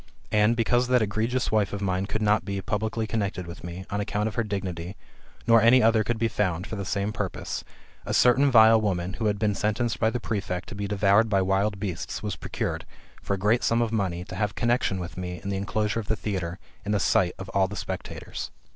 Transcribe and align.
And, 0.31 0.55
because 0.55 0.87
that 0.87 1.03
^regions 1.07 1.51
wife 1.51 1.73
of 1.73 1.79
mine 1.79 2.07
could 2.07 2.23
not 2.23 2.43
be 2.43 2.59
[publicly 2.59 3.05
connected 3.05 3.45
with 3.45 3.61
mej, 3.61 3.85
on 3.91 4.01
account 4.01 4.25
of 4.27 4.33
her 4.33 4.41
dignity, 4.43 4.95
nor 5.45 5.61
any 5.61 5.83
other 5.83 6.03
could 6.03 6.17
be 6.17 6.27
found, 6.27 6.65
[for 6.65 6.75
the 6.75 6.85
same 6.85 7.13
purpose], 7.13 7.63
a 8.03 8.11
certain 8.11 8.49
vile 8.49 8.81
woman, 8.81 9.13
who 9.13 9.27
had 9.27 9.37
been 9.37 9.53
sentenced 9.53 9.99
by 9.99 10.09
the 10.09 10.19
prefect 10.19 10.69
to 10.69 10.73
be 10.73 10.87
devoured 10.87 11.29
by 11.29 11.43
wild 11.43 11.79
beasts, 11.79 12.23
was 12.23 12.35
procured, 12.35 12.83
for 13.21 13.35
a 13.35 13.37
great 13.37 13.63
sura 13.63 13.83
of 13.83 13.91
money, 13.91 14.23
to 14.25 14.33
have 14.35 14.55
con 14.55 14.69
nexion 14.69 14.97
with 14.97 15.17
me 15.17 15.39
in 15.43 15.49
the 15.49 15.57
enclosure 15.57 15.99
of 15.99 16.07
the 16.07 16.15
theatre, 16.15 16.57
in 16.83 16.93
the 16.93 16.99
sight 16.99 17.35
of 17.37 17.47
all 17.49 17.67
the 17.67 17.75
spectators. 17.75 18.49